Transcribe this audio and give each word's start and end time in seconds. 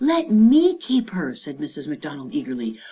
"Let 0.03 0.31
me 0.31 0.75
keep 0.79 1.11
her," 1.11 1.35
said 1.35 1.59
Mrs. 1.59 1.85
McDonald 1.85 2.33
eagerly. 2.33 2.79